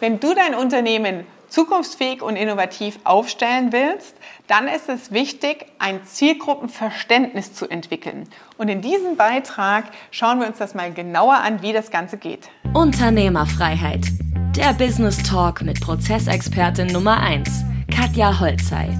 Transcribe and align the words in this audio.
Wenn 0.00 0.18
du 0.18 0.32
dein 0.32 0.54
Unternehmen 0.54 1.26
zukunftsfähig 1.50 2.22
und 2.22 2.36
innovativ 2.36 2.98
aufstellen 3.04 3.70
willst, 3.70 4.14
dann 4.46 4.66
ist 4.66 4.88
es 4.88 5.12
wichtig, 5.12 5.66
ein 5.78 6.06
Zielgruppenverständnis 6.06 7.52
zu 7.52 7.68
entwickeln. 7.68 8.26
Und 8.56 8.68
in 8.70 8.80
diesem 8.80 9.16
Beitrag 9.18 9.84
schauen 10.10 10.40
wir 10.40 10.46
uns 10.46 10.56
das 10.56 10.74
mal 10.74 10.90
genauer 10.90 11.34
an, 11.34 11.60
wie 11.60 11.74
das 11.74 11.90
Ganze 11.90 12.16
geht. 12.16 12.48
Unternehmerfreiheit. 12.72 14.06
Der 14.56 14.72
Business 14.72 15.22
Talk 15.22 15.60
mit 15.60 15.82
Prozessexpertin 15.82 16.86
Nummer 16.86 17.20
1, 17.20 17.50
Katja 17.94 18.40
Holzei. 18.40 18.98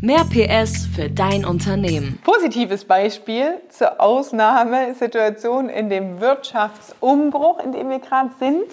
Mehr 0.00 0.24
PS 0.26 0.86
für 0.94 1.10
dein 1.10 1.44
Unternehmen. 1.44 2.20
Positives 2.22 2.84
Beispiel 2.84 3.60
zur 3.68 4.00
Ausnahmesituation 4.00 5.68
in 5.68 5.90
dem 5.90 6.20
Wirtschaftsumbruch, 6.20 7.58
in 7.64 7.72
dem 7.72 7.90
wir 7.90 7.98
gerade 7.98 8.30
sind. 8.38 8.66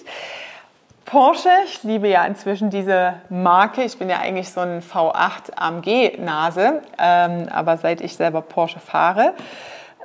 Porsche, 1.04 1.50
ich 1.66 1.82
liebe 1.82 2.08
ja 2.08 2.24
inzwischen 2.24 2.70
diese 2.70 3.14
Marke. 3.28 3.82
Ich 3.82 3.98
bin 3.98 4.08
ja 4.08 4.20
eigentlich 4.20 4.50
so 4.50 4.60
ein 4.60 4.80
V8 4.80 5.54
AMG-Nase, 5.54 6.82
ähm, 6.98 7.48
aber 7.50 7.76
seit 7.76 8.00
ich 8.00 8.16
selber 8.16 8.40
Porsche 8.40 8.80
fahre, 8.80 9.34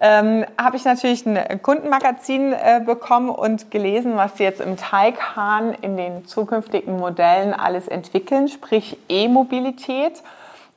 ähm, 0.01 0.45
habe 0.57 0.77
ich 0.77 0.85
natürlich 0.85 1.25
ein 1.25 1.61
Kundenmagazin 1.61 2.53
äh, 2.53 2.81
bekommen 2.85 3.29
und 3.29 3.71
gelesen, 3.71 4.17
was 4.17 4.37
sie 4.37 4.43
jetzt 4.43 4.61
im 4.61 4.77
Taycan 4.77 5.73
in 5.81 5.95
den 5.97 6.25
zukünftigen 6.25 6.97
Modellen 6.97 7.53
alles 7.53 7.87
entwickeln, 7.87 8.47
sprich 8.47 8.97
E-Mobilität. 9.07 10.21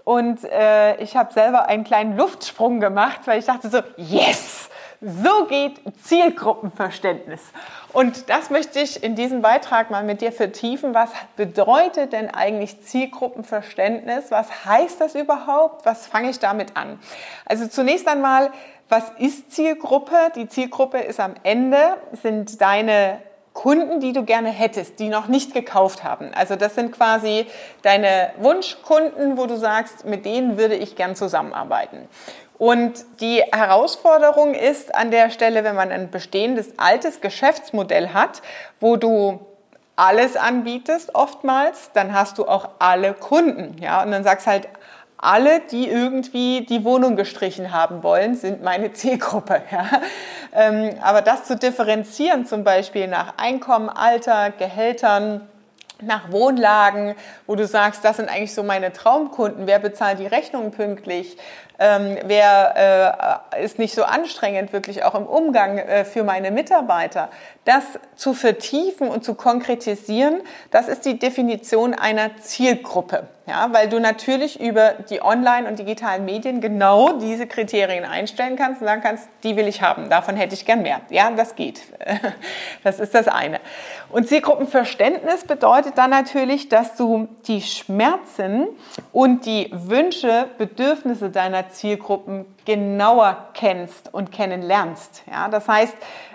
Und 0.05 0.45
äh, 0.45 0.97
ich 0.97 1.17
habe 1.17 1.33
selber 1.33 1.67
einen 1.67 1.85
kleinen 1.85 2.17
Luftsprung 2.17 2.81
gemacht, 2.81 3.21
weil 3.27 3.39
ich 3.39 3.47
dachte 3.47 3.69
so, 3.69 3.79
yes, 3.97 4.69
so 5.03 5.47
geht 5.47 5.81
Zielgruppenverständnis. 6.05 7.41
Und 7.93 8.31
das 8.31 8.51
möchte 8.51 8.79
ich 8.81 9.03
in 9.03 9.17
diesem 9.17 9.43
Beitrag 9.43 9.91
mal 9.91 10.05
mit 10.05 10.21
dir 10.21 10.33
vertiefen. 10.33 10.95
Was 10.95 11.11
bedeutet 11.37 12.13
denn 12.13 12.31
eigentlich 12.31 12.83
Zielgruppenverständnis? 12.83 14.31
Was 14.31 14.65
heißt 14.65 15.01
das 15.01 15.15
überhaupt? 15.15 15.85
Was 15.85 16.07
fange 16.07 16.31
ich 16.31 16.39
damit 16.39 16.77
an? 16.77 17.01
Also 17.47 17.67
zunächst 17.67 18.07
einmal, 18.07 18.51
was 18.89 19.05
ist 19.19 19.53
Zielgruppe? 19.53 20.15
Die 20.37 20.49
Zielgruppe 20.49 20.99
ist 20.99 21.19
am 21.19 21.35
Ende, 21.43 21.97
sind 22.23 22.61
deine 22.61 23.19
Kunden, 23.55 24.01
die 24.01 24.13
du 24.13 24.25
gerne 24.25 24.49
hättest, 24.49 24.99
die 24.99 25.09
noch 25.09 25.27
nicht 25.27 25.53
gekauft 25.53 26.05
haben. 26.05 26.31
Also 26.35 26.57
das 26.57 26.75
sind 26.75 26.93
quasi 26.93 27.47
deine 27.83 28.31
Wunschkunden, 28.39 29.37
wo 29.37 29.47
du 29.47 29.57
sagst, 29.57 30.07
mit 30.07 30.25
denen 30.25 30.57
würde 30.57 30.75
ich 30.75 30.97
gern 30.97 31.17
zusammenarbeiten. 31.17 32.09
Und 32.63 33.05
die 33.19 33.43
Herausforderung 33.53 34.55
ist 34.55 34.95
an 34.95 35.11
der 35.11 35.31
Stelle, 35.31 35.65
wenn 35.65 35.75
man 35.75 35.91
ein 35.91 36.13
bestehendes 36.13 36.79
altes 36.79 37.21
Geschäftsmodell 37.21 38.11
hat, 38.11 38.41
wo 38.79 38.95
du 38.95 39.41
alles 39.97 40.37
anbietest 40.37 41.13
oftmals, 41.17 41.91
dann 41.93 42.15
hast 42.15 42.39
du 42.39 42.47
auch 42.47 42.69
alle 42.79 43.15
Kunden, 43.15 43.83
ja, 43.83 44.01
und 44.05 44.13
dann 44.13 44.23
sagst 44.23 44.47
halt, 44.47 44.69
alle, 45.19 45.59
die 45.73 45.89
irgendwie 45.89 46.65
die 46.65 46.85
Wohnung 46.85 47.17
gestrichen 47.17 47.73
haben 47.73 48.05
wollen, 48.05 48.37
sind 48.37 48.63
meine 48.63 48.93
Zielgruppe. 48.93 49.63
Ja. 49.73 49.87
Ähm, 50.55 50.91
aber 51.03 51.21
das 51.21 51.43
zu 51.43 51.57
differenzieren, 51.57 52.47
zum 52.47 52.63
Beispiel 52.63 53.09
nach 53.09 53.39
Einkommen, 53.39 53.89
Alter, 53.89 54.53
Gehältern, 54.57 55.49
nach 56.03 56.31
Wohnlagen, 56.31 57.15
wo 57.47 57.55
du 57.55 57.67
sagst, 57.67 58.05
das 58.05 58.17
sind 58.17 58.29
eigentlich 58.29 58.55
so 58.55 58.63
meine 58.63 58.93
Traumkunden. 58.93 59.67
Wer 59.67 59.79
bezahlt 59.79 60.19
die 60.19 60.27
Rechnungen 60.27 60.73
pünktlich? 60.73 61.37
Ähm, 61.79 62.19
wer 62.25 63.45
äh, 63.55 63.65
ist 63.65 63.79
nicht 63.79 63.95
so 63.95 64.05
anstrengend 64.05 64.73
wirklich 64.73 65.05
auch 65.05 65.15
im 65.15 65.27
Umgang 65.27 65.79
äh, 65.79 66.05
für 66.05 66.25
meine 66.25 66.51
Mitarbeiter? 66.51 67.31
Das 67.65 67.85
zu 68.17 68.35
vertiefen 68.35 69.09
und 69.09 69.25
zu 69.25 69.35
konkretisieren, 69.35 70.43
das 70.71 70.89
ist 70.89 71.05
die 71.05 71.19
Definition 71.19 71.95
einer 71.95 72.37
Zielgruppe. 72.39 73.29
Ja, 73.47 73.69
weil 73.73 73.89
du 73.89 73.99
natürlich 73.99 74.61
über 74.61 74.93
die 75.11 75.21
Online- 75.21 75.69
und 75.69 75.77
digitalen 75.77 76.25
Medien 76.25 76.61
genau 76.61 77.15
diese 77.19 77.49
Kriterien 77.49 78.05
einstellen 78.05 78.55
kannst 78.55 78.81
und 78.81 78.87
sagen 78.87 79.03
kannst, 79.03 79.29
die 79.43 79.57
will 79.57 79.67
ich 79.67 79.83
haben, 79.83 80.09
davon 80.11 80.37
hätte 80.37 80.55
ich 80.55 80.65
gern 80.65 80.83
mehr. 80.83 81.01
Ja, 81.11 81.31
das 81.31 81.57
geht. 81.57 81.81
Das 82.85 82.99
ist 82.99 83.15
das 83.15 83.29
eine. 83.29 83.61
Und 84.11 84.29
Zielgruppenverständnis 84.29 85.45
bedeutet 85.45 85.99
dann 85.99 86.11
natürlich, 86.11 86.69
dass 86.69 86.97
du 86.97 87.29
die 87.47 87.61
Schmerzen 87.61 88.67
und 89.13 89.47
die 89.47 89.71
Wünsche, 89.73 90.49
Bedürfnisse 90.59 91.31
deiner 91.31 91.62
Zielgruppen 91.71 92.47
genauer 92.65 93.49
kennst 93.55 94.13
und 94.13 94.33
kennenlernst. 94.33 95.23
Ja, 95.31 95.49
das 95.49 95.69
heißt, 95.69 95.95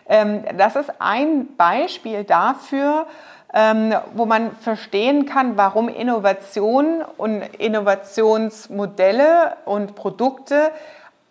ähm, 0.09 0.43
das 0.57 0.75
ist 0.75 0.91
ein 0.99 1.55
Beispiel 1.55 2.23
dafür, 2.23 3.07
ähm, 3.53 3.93
wo 4.13 4.25
man 4.25 4.55
verstehen 4.55 5.25
kann, 5.25 5.57
warum 5.57 5.89
Innovation 5.89 7.03
und 7.17 7.41
Innovationsmodelle 7.41 9.57
und 9.65 9.95
Produkte 9.95 10.71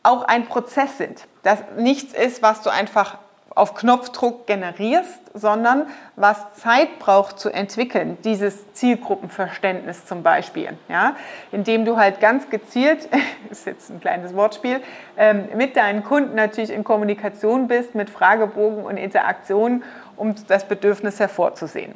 auch 0.02 0.24
ein 0.24 0.46
Prozess 0.46 0.98
sind. 0.98 1.26
Das 1.42 1.58
nichts 1.76 2.14
ist, 2.14 2.42
was 2.42 2.62
du 2.62 2.70
einfach 2.70 3.18
auf 3.56 3.74
Knopfdruck 3.74 4.46
generierst, 4.46 5.18
sondern 5.32 5.86
was 6.14 6.36
Zeit 6.54 6.98
braucht 6.98 7.40
zu 7.40 7.48
entwickeln, 7.50 8.18
dieses 8.22 8.70
Zielgruppenverständnis 8.74 10.04
zum 10.04 10.22
Beispiel, 10.22 10.76
ja, 10.88 11.16
indem 11.52 11.86
du 11.86 11.96
halt 11.96 12.20
ganz 12.20 12.50
gezielt, 12.50 13.08
ist 13.50 13.66
jetzt 13.66 13.90
ein 13.90 13.98
kleines 13.98 14.34
Wortspiel, 14.36 14.80
ähm, 15.16 15.48
mit 15.56 15.74
deinen 15.74 16.04
Kunden 16.04 16.34
natürlich 16.34 16.70
in 16.70 16.84
Kommunikation 16.84 17.66
bist, 17.66 17.94
mit 17.94 18.10
Fragebogen 18.10 18.84
und 18.84 18.98
Interaktion, 18.98 19.82
um 20.16 20.34
das 20.48 20.68
Bedürfnis 20.68 21.18
hervorzusehen. 21.18 21.94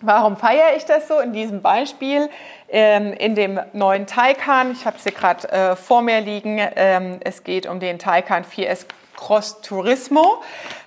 Warum 0.00 0.36
feiere 0.36 0.76
ich 0.76 0.86
das 0.86 1.06
so? 1.06 1.20
In 1.20 1.32
diesem 1.32 1.62
Beispiel, 1.62 2.28
ähm, 2.68 3.12
in 3.12 3.36
dem 3.36 3.60
neuen 3.74 4.06
Taycan, 4.06 4.72
ich 4.72 4.86
habe 4.86 4.96
es 4.96 5.04
hier 5.04 5.12
gerade 5.12 5.48
äh, 5.52 5.76
vor 5.76 6.02
mir 6.02 6.20
liegen, 6.20 6.58
ähm, 6.74 7.20
es 7.22 7.44
geht 7.44 7.66
um 7.66 7.78
den 7.78 7.98
Taycan 7.98 8.44
4S 8.44 8.86
Cross 9.20 9.60
Turismo, 9.60 10.42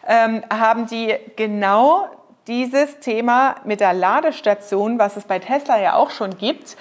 ähm, 0.08 0.44
haben 0.52 0.88
die 0.88 1.16
genau 1.36 2.08
dieses 2.48 3.00
Thema 3.00 3.56
mit 3.64 3.80
der 3.80 3.94
Ladestation, 3.94 5.00
was 5.00 5.18
es 5.18 5.24
bei 5.24 5.40
Tesla 5.40 5.80
ja 5.80 5.96
auch 5.96 6.10
schon 6.10 6.38
gibt, 6.38 6.76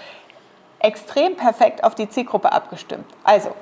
extrem 0.81 1.37
perfekt 1.37 1.85
auf 1.85 1.95
die 1.95 2.09
Zielgruppe 2.09 2.53
abgestimmt. 2.53 3.07
Also, 3.23 3.55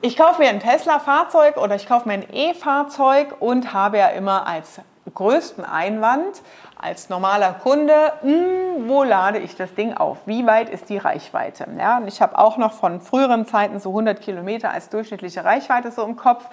ich 0.00 0.16
kaufe 0.16 0.40
mir 0.40 0.48
ein 0.48 0.60
Tesla-Fahrzeug 0.60 1.56
oder 1.56 1.74
ich 1.74 1.88
kaufe 1.88 2.06
mir 2.06 2.14
ein 2.14 2.26
E-Fahrzeug 2.32 3.34
und 3.40 3.72
habe 3.72 3.98
ja 3.98 4.08
immer 4.08 4.46
als 4.46 4.80
größten 5.12 5.64
Einwand 5.64 6.42
als 6.80 7.08
normaler 7.08 7.54
Kunde, 7.54 8.12
mh, 8.22 8.67
hm, 8.78 8.88
wo 8.88 9.02
lade 9.02 9.38
ich 9.38 9.56
das 9.56 9.74
Ding 9.74 9.94
auf? 9.94 10.18
Wie 10.26 10.46
weit 10.46 10.68
ist 10.68 10.88
die 10.88 10.98
Reichweite? 10.98 11.66
Ja, 11.78 11.98
und 11.98 12.08
ich 12.08 12.22
habe 12.22 12.38
auch 12.38 12.56
noch 12.56 12.72
von 12.72 13.00
früheren 13.00 13.46
Zeiten 13.46 13.80
so 13.80 13.90
100 13.90 14.20
Kilometer 14.20 14.70
als 14.70 14.88
durchschnittliche 14.88 15.44
Reichweite 15.44 15.90
so 15.90 16.04
im 16.04 16.16
Kopf. 16.16 16.48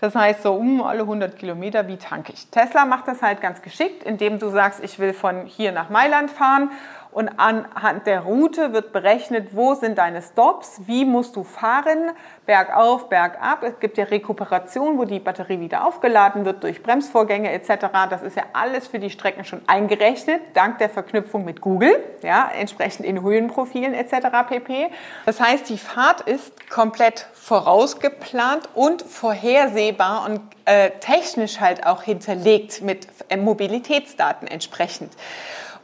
Das 0.00 0.14
heißt 0.14 0.42
so, 0.42 0.54
um 0.54 0.82
alle 0.82 1.02
100 1.02 1.36
Kilometer, 1.36 1.88
wie 1.88 1.96
tanke 1.96 2.32
ich? 2.32 2.48
Tesla 2.50 2.84
macht 2.84 3.08
das 3.08 3.22
halt 3.22 3.40
ganz 3.40 3.62
geschickt, 3.62 4.02
indem 4.02 4.38
du 4.38 4.50
sagst, 4.50 4.82
ich 4.82 4.98
will 4.98 5.12
von 5.12 5.46
hier 5.46 5.72
nach 5.72 5.90
Mailand 5.90 6.30
fahren 6.30 6.70
und 7.12 7.28
anhand 7.40 8.06
der 8.06 8.20
Route 8.20 8.72
wird 8.72 8.92
berechnet, 8.92 9.48
wo 9.56 9.74
sind 9.74 9.98
deine 9.98 10.22
Stops, 10.22 10.80
wie 10.86 11.04
musst 11.04 11.34
du 11.34 11.42
fahren, 11.42 12.12
bergauf, 12.46 13.08
bergab. 13.08 13.64
Es 13.64 13.80
gibt 13.80 13.98
ja 13.98 14.04
Rekuperation, 14.04 14.96
wo 14.96 15.04
die 15.04 15.18
Batterie 15.18 15.58
wieder 15.58 15.86
aufgeladen 15.86 16.44
wird 16.44 16.62
durch 16.62 16.82
Bremsvorgänge 16.82 17.50
etc. 17.52 17.86
Das 18.08 18.22
ist 18.22 18.36
ja 18.36 18.44
alles 18.52 18.86
für 18.86 19.00
die 19.00 19.10
Strecken 19.10 19.44
schon 19.44 19.60
eingerechnet, 19.66 20.40
dank 20.54 20.78
der 20.78 20.88
Verknüpfung 20.88 21.44
mit 21.44 21.60
Google, 21.60 21.96
ja, 22.22 22.48
entsprechend 22.56 23.06
in 23.06 23.22
Höhenprofilen 23.22 23.94
etc. 23.94 24.28
pp. 24.48 24.90
Das 25.26 25.40
heißt, 25.40 25.68
die 25.68 25.78
Fahrt 25.78 26.20
ist 26.22 26.70
komplett 26.70 27.26
vorausgeplant 27.32 28.68
und 28.74 29.02
vorhersehbar 29.02 30.26
und 30.26 30.40
äh, 30.64 30.90
technisch 31.00 31.60
halt 31.60 31.86
auch 31.86 32.02
hinterlegt 32.02 32.82
mit 32.82 33.08
Mobilitätsdaten 33.36 34.46
entsprechend. 34.46 35.12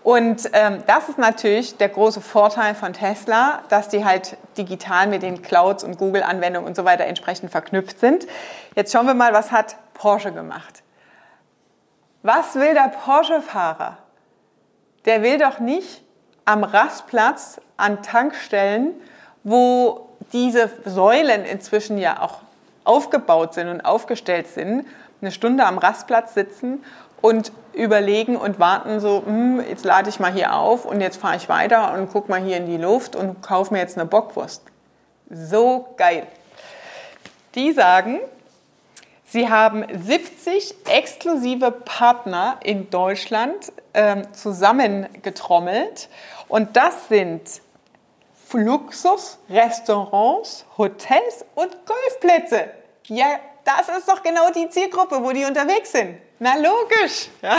Und 0.07 0.51
ähm, 0.53 0.85
das 0.87 1.09
ist 1.09 1.19
natürlich 1.19 1.79
der 1.79 1.89
große 1.89 2.21
Vorteil 2.21 2.77
von 2.77 2.93
Tesla, 2.93 3.65
dass 3.71 3.89
die 3.89 4.05
halt 4.05 4.37
digital 4.57 5.09
mit 5.09 5.25
den 5.25 5.43
Clouds 5.43 5.83
und 5.83 5.99
Google-Anwendungen 5.99 6.65
und 6.65 6.77
so 6.77 6.85
weiter 6.85 7.07
entsprechend 7.07 7.51
verknüpft 7.51 7.99
sind. 7.99 8.25
Jetzt 8.77 8.93
schauen 8.93 9.07
wir 9.07 9.15
mal, 9.15 9.33
was 9.33 9.51
hat 9.51 9.75
Porsche 9.95 10.31
gemacht. 10.31 10.85
Was 12.23 12.55
will 12.55 12.73
der 12.73 12.93
Porsche-Fahrer? 13.05 13.99
Der 15.07 15.25
will 15.25 15.39
doch 15.39 15.59
nicht 15.59 16.05
am 16.45 16.63
Rastplatz 16.63 17.61
an 17.77 18.05
Tankstellen, 18.05 18.95
wo 19.43 20.09
diese 20.33 20.71
Säulen 20.85 21.45
inzwischen 21.45 21.99
ja 21.99 22.23
auch 22.23 22.43
aufgebaut 22.85 23.55
sind 23.55 23.67
und 23.67 23.81
aufgestellt 23.81 24.47
sind, 24.47 24.87
eine 25.21 25.33
Stunde 25.33 25.65
am 25.65 25.79
Rastplatz 25.79 26.35
sitzen 26.35 26.85
und 27.27 27.51
überlegen 27.73 28.37
und 28.37 28.61
warten 28.61 29.01
so, 29.01 29.25
hm, 29.27 29.61
jetzt 29.69 29.85
lade 29.85 30.09
ich 30.09 30.21
mal 30.21 30.33
hier 30.33 30.55
auf 30.55 30.85
und 30.85 31.01
jetzt 31.01 31.17
fahre 31.17 31.37
ich 31.37 31.49
weiter 31.49 31.93
und 31.95 32.09
guck 32.13 32.29
mal 32.29 32.41
hier 32.41 32.57
in 32.57 32.67
die 32.67 32.77
Luft 32.77 33.17
und 33.17 33.43
kaufe 33.43 33.75
mir 33.75 33.81
jetzt 33.81 33.99
eine 33.99 34.07
Bockwurst. 34.07 34.63
So 35.29 35.89
geil. 35.97 36.29
Die 37.57 37.73
sagen, 37.73 38.21
Sie 39.25 39.51
haben 39.51 39.85
70 39.93 40.77
exklusive 40.89 41.73
Partner 41.73 42.61
in 42.63 42.91
Deutschland 42.91 43.73
ähm, 43.93 44.33
zusammengetrommelt 44.33 46.09
und 46.47 46.77
das 46.77 47.09
sind 47.09 47.61
Luxus, 48.53 49.39
Restaurants, 49.51 50.65
Hotels 50.79 51.45
und 51.57 51.77
Golfplätze. 51.87 52.71
Ja, 53.09 53.41
das 53.67 53.89
ist 53.89 54.09
doch 54.09 54.23
genau 54.23 54.51
die 54.51 54.71
Zielgruppe, 54.71 55.23
wo 55.23 55.33
die 55.33 55.45
unterwegs 55.45 55.93
sind. 55.93 56.19
Na 56.39 56.55
logisch. 56.55 57.29
Ja? 57.43 57.57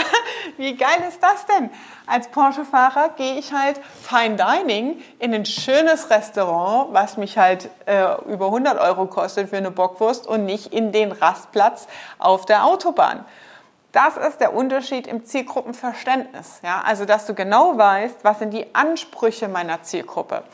Wie 0.56 0.74
geil 0.76 1.04
ist 1.08 1.22
das 1.22 1.44
denn? 1.46 1.68
Als 2.06 2.28
Porsche-Fahrer 2.28 3.10
gehe 3.10 3.34
ich 3.34 3.52
halt 3.52 3.80
Fine 4.02 4.36
Dining 4.36 5.02
in 5.18 5.34
ein 5.34 5.44
schönes 5.44 6.10
Restaurant, 6.10 6.94
was 6.94 7.16
mich 7.16 7.36
halt 7.36 7.68
äh, 7.86 8.14
über 8.26 8.46
100 8.46 8.80
Euro 8.80 9.06
kostet 9.06 9.50
für 9.50 9.56
eine 9.58 9.70
Bockwurst 9.70 10.26
und 10.26 10.46
nicht 10.46 10.72
in 10.72 10.92
den 10.92 11.12
Rastplatz 11.12 11.88
auf 12.18 12.46
der 12.46 12.64
Autobahn. 12.64 13.24
Das 13.92 14.16
ist 14.16 14.40
der 14.40 14.54
Unterschied 14.54 15.06
im 15.06 15.24
Zielgruppenverständnis. 15.24 16.60
Ja? 16.62 16.82
Also, 16.86 17.04
dass 17.04 17.26
du 17.26 17.34
genau 17.34 17.76
weißt, 17.76 18.22
was 18.22 18.38
sind 18.38 18.52
die 18.52 18.74
Ansprüche 18.74 19.48
meiner 19.48 19.82
Zielgruppe. 19.82 20.44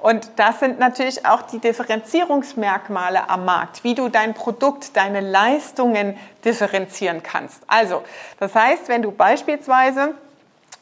Und 0.00 0.30
das 0.36 0.60
sind 0.60 0.78
natürlich 0.78 1.26
auch 1.26 1.42
die 1.42 1.58
Differenzierungsmerkmale 1.58 3.28
am 3.28 3.44
Markt, 3.44 3.84
wie 3.84 3.94
du 3.94 4.08
dein 4.08 4.32
Produkt, 4.34 4.96
deine 4.96 5.20
Leistungen 5.20 6.16
differenzieren 6.44 7.22
kannst. 7.22 7.62
Also, 7.66 8.02
das 8.38 8.54
heißt, 8.54 8.88
wenn 8.88 9.02
du 9.02 9.12
beispielsweise 9.12 10.14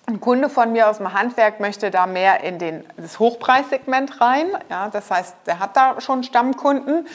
ein 0.06 0.20
Kunde 0.20 0.48
von 0.48 0.72
mir 0.72 0.88
aus 0.88 0.98
dem 0.98 1.12
Handwerk 1.12 1.60
möchte 1.60 1.90
da 1.90 2.06
mehr 2.06 2.42
in 2.42 2.58
den, 2.58 2.84
das 2.96 3.18
Hochpreissegment 3.18 4.20
rein. 4.20 4.46
Ja, 4.70 4.88
das 4.88 5.10
heißt, 5.10 5.34
der 5.46 5.58
hat 5.58 5.76
da 5.76 6.00
schon 6.00 6.22
Stammkunden. 6.22 7.06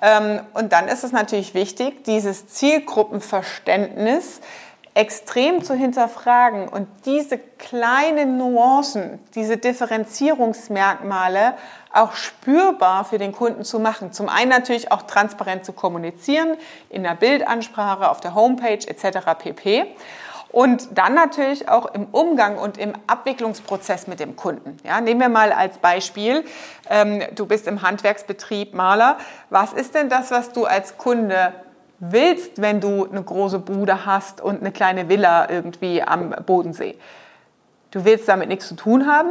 Ähm, 0.00 0.40
und 0.54 0.72
dann 0.72 0.88
ist 0.88 1.04
es 1.04 1.12
natürlich 1.12 1.54
wichtig, 1.54 2.04
dieses 2.04 2.46
Zielgruppenverständnis 2.48 4.40
extrem 4.98 5.62
zu 5.62 5.74
hinterfragen 5.74 6.68
und 6.68 6.88
diese 7.04 7.38
kleinen 7.38 8.36
Nuancen, 8.36 9.20
diese 9.36 9.56
Differenzierungsmerkmale 9.56 11.54
auch 11.92 12.14
spürbar 12.14 13.04
für 13.04 13.18
den 13.18 13.30
Kunden 13.30 13.62
zu 13.62 13.78
machen. 13.78 14.12
Zum 14.12 14.28
einen 14.28 14.50
natürlich 14.50 14.90
auch 14.90 15.02
transparent 15.02 15.64
zu 15.64 15.72
kommunizieren 15.72 16.56
in 16.90 17.04
der 17.04 17.14
Bildansprache, 17.14 18.10
auf 18.10 18.20
der 18.20 18.34
Homepage 18.34 18.80
etc. 18.84 19.18
pp. 19.38 19.86
Und 20.50 20.98
dann 20.98 21.14
natürlich 21.14 21.68
auch 21.68 21.94
im 21.94 22.06
Umgang 22.06 22.58
und 22.58 22.76
im 22.76 22.94
Abwicklungsprozess 23.06 24.08
mit 24.08 24.18
dem 24.18 24.34
Kunden. 24.34 24.78
Ja, 24.82 25.00
nehmen 25.00 25.20
wir 25.20 25.28
mal 25.28 25.52
als 25.52 25.78
Beispiel, 25.78 26.44
ähm, 26.90 27.22
du 27.36 27.46
bist 27.46 27.68
im 27.68 27.82
Handwerksbetrieb 27.82 28.74
Maler. 28.74 29.18
Was 29.48 29.72
ist 29.72 29.94
denn 29.94 30.08
das, 30.08 30.32
was 30.32 30.50
du 30.50 30.64
als 30.64 30.98
Kunde 30.98 31.52
willst, 32.00 32.60
wenn 32.60 32.80
du 32.80 33.08
eine 33.08 33.22
große 33.22 33.58
Bude 33.58 34.06
hast 34.06 34.40
und 34.40 34.60
eine 34.60 34.72
kleine 34.72 35.08
Villa 35.08 35.50
irgendwie 35.50 36.02
am 36.02 36.30
Bodensee. 36.46 36.96
Du 37.90 38.04
willst 38.04 38.28
damit 38.28 38.48
nichts 38.48 38.68
zu 38.68 38.76
tun 38.76 39.06
haben. 39.06 39.30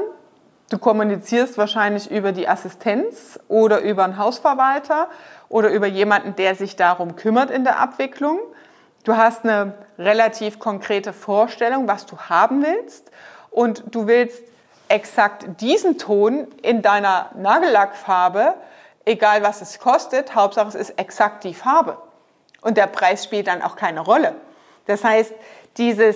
Du 0.70 0.78
kommunizierst 0.78 1.58
wahrscheinlich 1.58 2.12
über 2.12 2.34
die 2.34 2.50
Assistenz 2.50 3.40
oder 3.48 3.80
über 3.82 4.04
einen 4.04 4.18
Hausverwalter 4.18 5.08
oder 5.48 5.70
über 5.70 5.88
jemanden, 5.88 6.36
der 6.36 6.56
sich 6.56 6.76
darum 6.76 7.16
kümmert 7.16 7.52
in 7.52 7.64
der 7.64 7.80
Abwicklung. 7.80 8.40
Du 9.06 9.16
hast 9.16 9.46
eine 9.46 9.76
relativ 9.98 10.60
konkrete 10.60 11.14
Vorstellung, 11.14 11.88
was 11.88 12.06
du 12.06 12.18
haben 12.18 12.64
willst 12.64 13.10
und 13.50 13.84
du 13.96 14.08
willst 14.08 14.44
exakt 14.90 15.62
diesen 15.62 15.98
Ton 15.98 16.48
in 16.62 16.82
deiner 16.82 17.30
Nagellackfarbe, 17.36 18.56
egal 19.06 19.44
was 19.44 19.62
es 19.62 19.80
kostet, 19.80 20.36
Hauptsache 20.36 20.68
es 20.68 20.76
ist 20.76 21.00
exakt 21.00 21.46
die 21.46 21.54
Farbe. 21.54 21.98
Und 22.62 22.78
der 22.78 22.88
Preis 22.88 23.24
spielt 23.24 23.48
dann 23.48 23.62
auch 23.62 23.76
keine 23.76 24.02
Rolle. 24.02 24.36
Das 24.86 25.04
heißt, 25.04 25.34
dieses 25.78 26.16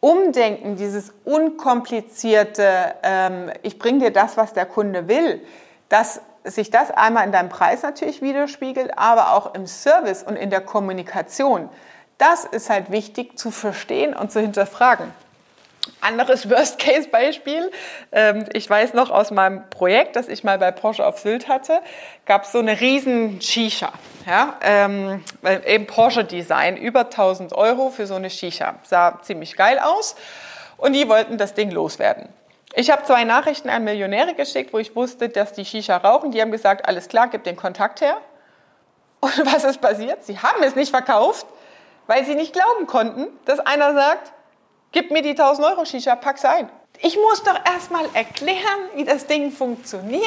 Umdenken, 0.00 0.76
dieses 0.76 1.12
unkomplizierte, 1.24 2.94
ähm, 3.02 3.50
ich 3.62 3.78
bringe 3.78 3.98
dir 3.98 4.10
das, 4.12 4.36
was 4.36 4.52
der 4.52 4.66
Kunde 4.66 5.08
will, 5.08 5.40
dass 5.88 6.20
sich 6.44 6.70
das 6.70 6.90
einmal 6.90 7.26
in 7.26 7.32
deinem 7.32 7.48
Preis 7.48 7.82
natürlich 7.82 8.22
widerspiegelt, 8.22 8.96
aber 8.96 9.34
auch 9.34 9.54
im 9.54 9.66
Service 9.66 10.22
und 10.22 10.36
in 10.36 10.50
der 10.50 10.60
Kommunikation. 10.60 11.68
Das 12.16 12.44
ist 12.44 12.70
halt 12.70 12.90
wichtig 12.90 13.38
zu 13.38 13.50
verstehen 13.50 14.14
und 14.14 14.32
zu 14.32 14.40
hinterfragen. 14.40 15.12
Anderes 16.00 16.48
Worst-Case-Beispiel. 16.48 17.70
Ähm, 18.12 18.46
ich 18.52 18.68
weiß 18.68 18.94
noch 18.94 19.10
aus 19.10 19.30
meinem 19.30 19.68
Projekt, 19.70 20.16
das 20.16 20.28
ich 20.28 20.44
mal 20.44 20.58
bei 20.58 20.70
Porsche 20.70 21.06
auf 21.06 21.18
Sylt 21.18 21.48
hatte, 21.48 21.80
gab 22.26 22.44
es 22.44 22.52
so 22.52 22.58
eine 22.58 22.80
riesen 22.80 23.40
Shisha. 23.40 23.92
Ja, 24.28 24.56
ähm, 24.60 25.24
eben 25.64 25.86
Porsche-Design, 25.86 26.76
über 26.76 27.04
1000 27.04 27.54
Euro 27.54 27.88
für 27.88 28.06
so 28.06 28.14
eine 28.14 28.28
Shisha. 28.28 28.74
Sah 28.82 29.22
ziemlich 29.22 29.56
geil 29.56 29.78
aus 29.78 30.16
und 30.76 30.92
die 30.92 31.08
wollten 31.08 31.38
das 31.38 31.54
Ding 31.54 31.70
loswerden. 31.70 32.28
Ich 32.74 32.90
habe 32.90 33.04
zwei 33.04 33.24
Nachrichten 33.24 33.70
an 33.70 33.84
Millionäre 33.84 34.34
geschickt, 34.34 34.74
wo 34.74 34.78
ich 34.78 34.94
wusste, 34.94 35.30
dass 35.30 35.54
die 35.54 35.64
Shisha 35.64 35.96
rauchen. 35.96 36.30
Die 36.30 36.42
haben 36.42 36.50
gesagt, 36.50 36.86
alles 36.86 37.08
klar, 37.08 37.28
gib 37.28 37.44
den 37.44 37.56
Kontakt 37.56 38.02
her. 38.02 38.18
Und 39.20 39.46
was 39.46 39.64
ist 39.64 39.80
passiert? 39.80 40.22
Sie 40.24 40.38
haben 40.38 40.62
es 40.62 40.76
nicht 40.76 40.90
verkauft, 40.90 41.46
weil 42.06 42.26
sie 42.26 42.34
nicht 42.34 42.52
glauben 42.52 42.86
konnten, 42.86 43.28
dass 43.46 43.60
einer 43.60 43.94
sagt, 43.94 44.32
Gib 44.92 45.10
mir 45.10 45.22
die 45.22 45.30
1000 45.30 45.66
Euro 45.66 45.84
Shisha, 45.84 46.16
pack's 46.16 46.44
ein. 46.44 46.68
Ich 47.00 47.16
muss 47.16 47.44
doch 47.44 47.60
erstmal 47.64 48.06
erklären, 48.12 48.90
wie 48.96 49.04
das 49.04 49.26
Ding 49.26 49.52
funktioniert. 49.52 50.24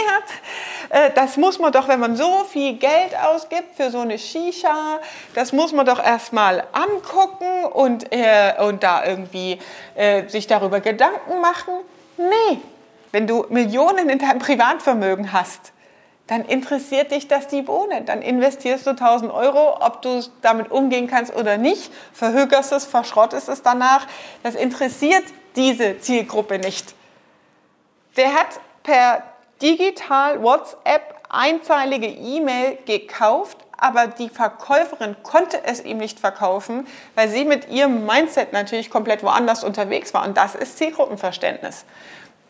Äh, 0.90 1.10
das 1.14 1.36
muss 1.36 1.60
man 1.60 1.74
doch, 1.74 1.90
wenn 1.90 2.00
man 2.00 2.16
so 2.16 2.46
viel 2.46 2.78
Geld 2.78 3.14
ausgibt 3.22 3.76
für 3.76 3.92
so 3.92 4.00
eine 4.00 4.18
Shisha, 4.18 5.00
das 5.36 5.52
muss 5.52 5.74
man 5.74 5.86
doch 5.86 6.02
erstmal 6.02 6.64
angucken 6.72 7.66
und, 7.74 8.14
äh, 8.14 8.54
und 8.60 8.84
da 8.84 9.04
irgendwie 9.06 9.60
äh, 9.96 10.30
sich 10.30 10.48
darüber 10.48 10.80
Gedanken 10.80 11.42
machen. 11.42 11.74
Nee, 12.18 12.60
wenn 13.12 13.28
du 13.28 13.46
Millionen 13.50 14.10
in 14.10 14.20
deinem 14.20 14.40
Privatvermögen 14.40 15.34
hast, 15.34 15.74
dann 16.28 16.46
interessiert 16.46 17.12
dich 17.12 17.28
das 17.28 17.48
die 17.48 17.62
Bohne. 17.62 18.04
Dann 18.04 18.22
investierst 18.22 18.86
du 18.86 18.92
1000 18.92 19.34
Euro, 19.34 19.78
ob 19.82 20.02
du 20.02 20.24
damit 20.42 20.72
umgehen 20.72 21.08
kannst 21.08 21.36
oder 21.36 21.58
nicht, 21.58 21.92
verhögerst 22.14 22.72
es, 22.72 22.86
verschrottest 22.86 23.50
es 23.50 23.62
danach. 23.62 24.08
Das 24.44 24.56
interessiert 24.56 25.24
diese 25.56 26.00
Zielgruppe 26.00 26.60
nicht. 26.60 26.96
Der 28.16 28.34
hat 28.34 28.60
per 28.84 29.24
digital 29.62 30.42
WhatsApp 30.42 31.16
einzeilige 31.30 32.08
E-Mail 32.08 32.78
gekauft, 32.86 33.58
aber 33.78 34.08
die 34.08 34.30
Verkäuferin 34.30 35.16
konnte 35.24 35.64
es 35.64 35.84
ihm 35.84 35.98
nicht 35.98 36.20
verkaufen, 36.20 36.88
weil 37.16 37.30
sie 37.30 37.46
mit 37.46 37.70
ihrem 37.70 38.06
Mindset 38.06 38.54
natürlich 38.54 38.90
komplett 38.90 39.24
woanders 39.24 39.64
unterwegs 39.64 40.14
war. 40.14 40.24
Und 40.26 40.38
das 40.38 40.56
ist 40.56 40.78
Zielgruppenverständnis. 40.78 41.86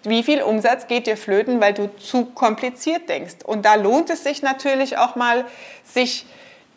Wie 0.03 0.23
viel 0.23 0.41
Umsatz 0.41 0.87
geht 0.87 1.05
dir 1.05 1.17
flöten, 1.17 1.61
weil 1.61 1.73
du 1.73 1.95
zu 1.97 2.25
kompliziert 2.25 3.07
denkst? 3.07 3.37
Und 3.45 3.65
da 3.65 3.75
lohnt 3.75 4.09
es 4.09 4.23
sich 4.23 4.41
natürlich 4.41 4.97
auch 4.97 5.15
mal, 5.15 5.45
sich 5.83 6.25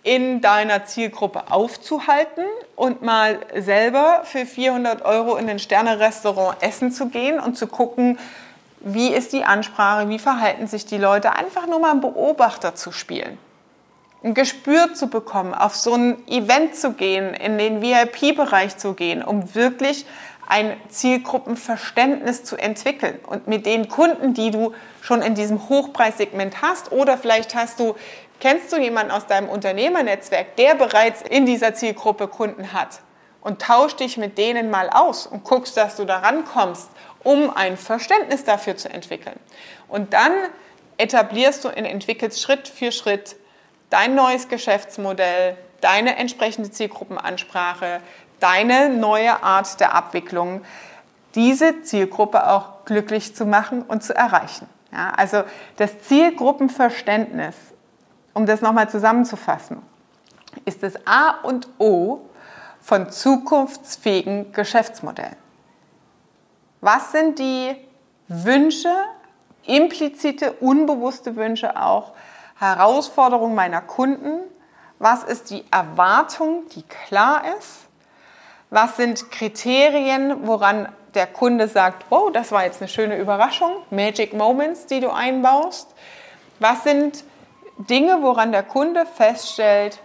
in 0.02 0.42
deiner 0.42 0.84
Zielgruppe 0.84 1.50
aufzuhalten 1.50 2.44
und 2.76 3.00
mal 3.00 3.38
selber 3.56 4.20
für 4.24 4.44
400 4.44 5.02
Euro 5.02 5.36
in 5.36 5.48
ein 5.48 5.58
Sterne-Restaurant 5.58 6.62
essen 6.62 6.92
zu 6.92 7.08
gehen 7.08 7.40
und 7.40 7.56
zu 7.56 7.66
gucken, 7.66 8.18
wie 8.80 9.08
ist 9.08 9.32
die 9.32 9.44
Ansprache, 9.44 10.10
wie 10.10 10.18
verhalten 10.18 10.66
sich 10.66 10.84
die 10.84 10.98
Leute, 10.98 11.32
einfach 11.32 11.66
nur 11.66 11.78
mal 11.78 11.92
einen 11.92 12.02
Beobachter 12.02 12.74
zu 12.74 12.92
spielen. 12.92 13.38
Ein 14.24 14.32
Gespür 14.32 14.94
zu 14.94 15.08
bekommen, 15.08 15.52
auf 15.52 15.76
so 15.76 15.92
ein 15.92 16.26
Event 16.26 16.74
zu 16.74 16.92
gehen, 16.92 17.34
in 17.34 17.58
den 17.58 17.82
VIP-Bereich 17.82 18.78
zu 18.78 18.94
gehen, 18.94 19.22
um 19.22 19.54
wirklich 19.54 20.06
ein 20.48 20.78
Zielgruppenverständnis 20.88 22.42
zu 22.42 22.56
entwickeln. 22.56 23.18
Und 23.26 23.48
mit 23.48 23.66
den 23.66 23.90
Kunden, 23.90 24.32
die 24.32 24.50
du 24.50 24.72
schon 25.02 25.20
in 25.20 25.34
diesem 25.34 25.68
Hochpreissegment 25.68 26.62
hast, 26.62 26.90
oder 26.90 27.18
vielleicht 27.18 27.54
hast 27.54 27.78
du, 27.78 27.96
kennst 28.40 28.72
du 28.72 28.78
jemanden 28.78 29.12
aus 29.12 29.26
deinem 29.26 29.50
Unternehmernetzwerk, 29.50 30.56
der 30.56 30.74
bereits 30.74 31.20
in 31.20 31.44
dieser 31.44 31.74
Zielgruppe 31.74 32.26
Kunden 32.26 32.72
hat, 32.72 33.00
und 33.42 33.60
tausch 33.60 33.94
dich 33.96 34.16
mit 34.16 34.38
denen 34.38 34.70
mal 34.70 34.88
aus 34.88 35.26
und 35.26 35.44
guckst, 35.44 35.76
dass 35.76 35.96
du 35.96 36.06
da 36.06 36.20
rankommst, 36.20 36.88
um 37.22 37.54
ein 37.54 37.76
Verständnis 37.76 38.44
dafür 38.44 38.74
zu 38.78 38.88
entwickeln. 38.88 39.38
Und 39.86 40.14
dann 40.14 40.32
etablierst 40.96 41.64
du 41.64 41.68
und 41.68 41.84
entwickelst 41.84 42.40
Schritt 42.40 42.68
für 42.68 42.90
Schritt 42.90 43.36
dein 43.90 44.14
neues 44.14 44.48
Geschäftsmodell, 44.48 45.56
deine 45.80 46.16
entsprechende 46.16 46.70
Zielgruppenansprache, 46.70 48.00
deine 48.40 48.88
neue 48.90 49.42
Art 49.42 49.80
der 49.80 49.94
Abwicklung, 49.94 50.62
diese 51.34 51.82
Zielgruppe 51.82 52.48
auch 52.48 52.84
glücklich 52.84 53.34
zu 53.34 53.44
machen 53.44 53.82
und 53.82 54.02
zu 54.02 54.14
erreichen. 54.14 54.68
Ja, 54.92 55.10
also 55.16 55.42
das 55.76 56.00
Zielgruppenverständnis, 56.02 57.56
um 58.32 58.46
das 58.46 58.60
nochmal 58.60 58.88
zusammenzufassen, 58.88 59.82
ist 60.64 60.82
das 60.82 60.94
A 61.06 61.30
und 61.42 61.68
O 61.78 62.20
von 62.80 63.10
zukunftsfähigen 63.10 64.52
Geschäftsmodellen. 64.52 65.36
Was 66.80 67.12
sind 67.12 67.38
die 67.38 67.74
Wünsche, 68.28 68.94
implizite, 69.64 70.52
unbewusste 70.52 71.34
Wünsche 71.34 71.80
auch, 71.80 72.12
Herausforderungen 72.56 73.54
meiner 73.54 73.80
Kunden, 73.80 74.40
Was 74.98 75.24
ist 75.24 75.50
die 75.50 75.64
Erwartung, 75.70 76.64
die 76.74 76.82
klar 76.82 77.42
ist? 77.58 77.80
Was 78.70 78.96
sind 78.96 79.30
Kriterien, 79.30 80.46
woran 80.46 80.88
der 81.14 81.26
Kunde 81.26 81.68
sagt, 81.68 82.06
oh, 82.10 82.30
das 82.30 82.52
war 82.52 82.64
jetzt 82.64 82.80
eine 82.80 82.88
schöne 82.88 83.18
Überraschung, 83.18 83.72
Magic 83.90 84.32
Moments, 84.32 84.86
die 84.86 85.00
du 85.00 85.10
einbaust? 85.10 85.88
Was 86.58 86.84
sind 86.84 87.24
Dinge, 87.76 88.22
woran 88.22 88.52
der 88.52 88.62
Kunde 88.62 89.04
feststellt, 89.04 90.00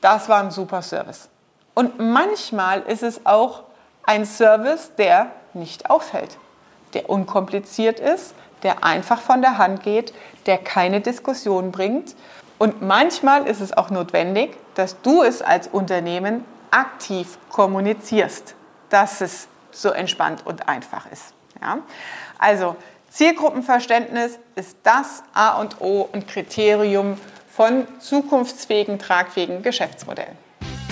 das 0.00 0.28
war 0.28 0.42
ein 0.42 0.50
super 0.50 0.82
Service? 0.82 1.28
Und 1.74 1.98
manchmal 1.98 2.82
ist 2.82 3.02
es 3.02 3.26
auch 3.26 3.64
ein 4.02 4.24
Service, 4.24 4.92
der 4.96 5.30
nicht 5.52 5.90
auffällt, 5.90 6.38
der 6.94 7.10
unkompliziert 7.10 8.00
ist, 8.00 8.34
der 8.62 8.84
einfach 8.84 9.20
von 9.20 9.42
der 9.42 9.58
Hand 9.58 9.82
geht, 9.82 10.12
der 10.46 10.58
keine 10.58 11.00
Diskussion 11.00 11.72
bringt. 11.72 12.14
Und 12.58 12.82
manchmal 12.82 13.46
ist 13.46 13.60
es 13.60 13.72
auch 13.76 13.90
notwendig, 13.90 14.56
dass 14.74 15.00
du 15.02 15.22
es 15.22 15.42
als 15.42 15.68
Unternehmen 15.68 16.44
aktiv 16.70 17.38
kommunizierst, 17.50 18.54
dass 18.88 19.20
es 19.20 19.48
so 19.70 19.90
entspannt 19.90 20.42
und 20.44 20.68
einfach 20.68 21.10
ist. 21.10 21.34
Ja? 21.60 21.78
Also 22.38 22.76
Zielgruppenverständnis 23.10 24.38
ist 24.56 24.76
das 24.82 25.22
A 25.32 25.58
und 25.60 25.80
O 25.80 26.08
und 26.12 26.28
Kriterium 26.28 27.18
von 27.48 27.86
zukunftsfähigen, 27.98 28.98
tragfähigen 28.98 29.62
Geschäftsmodellen. 29.62 30.36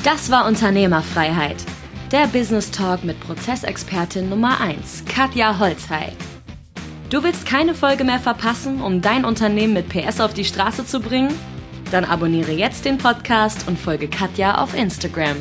Das 0.05 0.31
war 0.31 0.47
Unternehmerfreiheit. 0.47 1.57
Der 2.13 2.27
Business 2.27 2.71
Talk 2.71 3.05
mit 3.05 3.19
Prozessexpertin 3.21 4.29
Nummer 4.29 4.61
1, 4.61 5.05
Katja 5.07 5.59
Holzhey. 5.59 6.13
Du 7.11 7.23
willst 7.23 7.47
keine 7.47 7.75
Folge 7.75 8.03
mehr 8.05 8.19
verpassen, 8.19 8.81
um 8.81 9.01
dein 9.01 9.25
Unternehmen 9.25 9.75
mit 9.75 9.89
PS 9.89 10.21
auf 10.21 10.35
die 10.35 10.45
Straße 10.45 10.87
zu 10.87 11.01
bringen? 11.01 11.33
Dann 11.91 12.05
abonniere 12.05 12.53
jetzt 12.53 12.85
den 12.85 12.99
Podcast 12.99 13.69
und 13.69 13.79
folge 13.79 14.09
Katja 14.09 14.57
auf 14.63 14.75
Instagram. 14.75 15.37